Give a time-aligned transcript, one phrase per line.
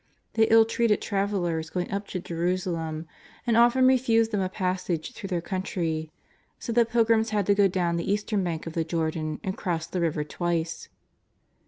[0.33, 3.07] They illtreated travellers going up to Jerusa lem,
[3.45, 6.09] and often refused them a passage through their country,
[6.57, 9.85] so that pilgrims had to go down the eastern bank of the Jordan and cross
[9.85, 10.89] the river twice.